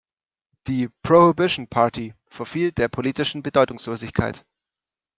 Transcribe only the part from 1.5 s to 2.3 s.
Party